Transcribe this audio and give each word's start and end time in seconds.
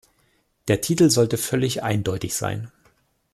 Der 0.67 0.81
Titel 0.81 1.11
sollte 1.11 1.37
völlig 1.37 1.83
eindeutig 1.83 2.33
sein. 2.33 2.71